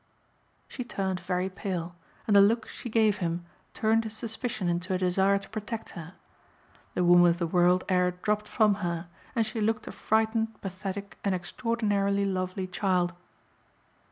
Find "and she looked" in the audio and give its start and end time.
9.35-9.85